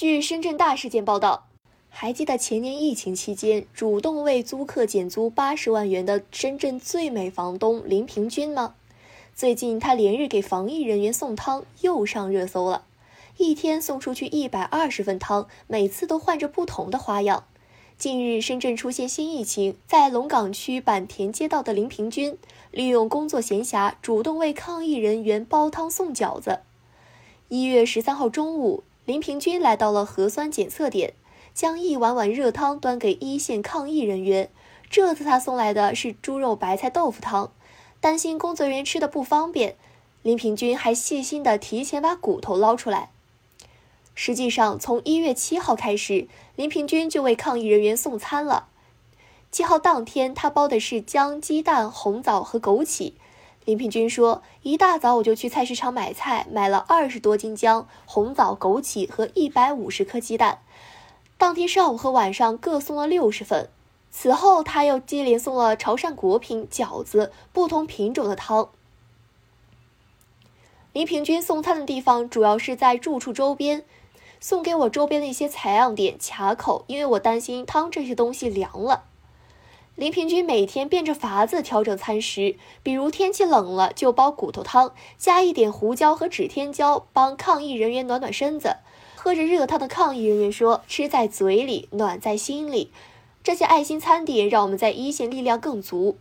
[0.00, 1.46] 据深圳大事件报道，
[1.90, 8.76] 还记得前年疫情期间主动为租客减租八十万元的深圳最美房东林平君吗？
[9.34, 12.86] 最近他连日给防疫人员送汤，又上热搜了。
[13.36, 17.44] 一天送出去一百二十份汤，每次都换着不同的花样。
[17.98, 22.38] 近日，深圳出现新疫情，在龙岗区坂田街道的林平君
[22.70, 26.60] 利用工作闲暇，主动为抗疫人员煲汤送饺子。
[27.48, 28.82] 一月十三号中午。
[29.04, 31.14] 林平均来到了核酸检测点，
[31.54, 34.50] 将一碗碗热汤端给一线抗疫人员。
[34.88, 37.52] 这次他送来的是猪肉白菜豆腐汤，
[38.00, 39.76] 担心工作人员吃的不方便，
[40.22, 43.10] 林平均还细心的提前把骨头捞出来。
[44.14, 48.68] 实际上，从一月七号开始，林平均就为抗疫人员送餐了。
[49.50, 53.14] 七号当天，他包的是姜、鸡蛋、红枣和枸杞。
[53.70, 60.58] 林平君说：“一大早我就去菜市场买菜，买了二十多斤姜、红枣、枸杞和一百五十颗鸡蛋。
[61.38, 63.70] 当天上午和晚上各送了六十份。
[64.10, 68.70] 此后，他又接连送了潮汕果品、饺子、不同品种的汤。”
[70.92, 73.84] 林平君送餐的地方主要是在住处周边，
[74.40, 79.04] 送给我周边的一些采样点卡口，因为我担心汤这些东西凉了。
[80.00, 88.76] 林平均每天变着法子调整餐食，比如天气冷了就煲骨头汤，加一点胡椒和指天椒，帮抗疫人员暖暖身子。
[89.14, 92.90] 喝着热汤的抗疫人员说：“吃在嘴里，暖在心里。”
[93.44, 96.16] 这些爱心餐点让我们在一线力量更足。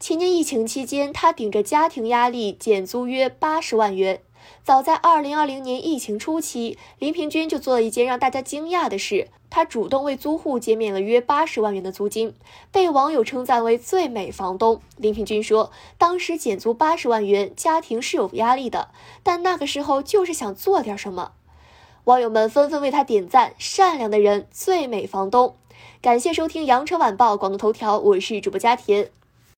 [0.00, 4.22] 前年疫情期间，他顶着家庭压力减租约八十万元。
[4.64, 9.28] 早在二零二零年疫情初期，林平均就做了一件让大家惊讶的事。
[9.50, 12.34] 他主动为租户减免了约八十万元的租金，
[12.70, 14.82] 被网友称赞为“最美房东”。
[14.98, 18.90] 林平均说：“当时减租八十万元，家庭是有压力的，
[19.22, 21.32] 但那个时候就是想做点什么。”
[22.04, 25.56] 网友们纷纷为他点赞：“善良的人，最美房东。”
[26.02, 29.10] 感谢收听羊城晚报广东头条，我是主播佳田。